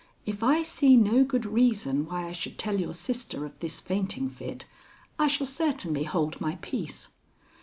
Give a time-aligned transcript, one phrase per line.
[0.25, 4.31] If I see no good reason why I should tell your sister of this fainting
[4.31, 4.65] fit,
[5.19, 7.09] I shall certainly hold my peace."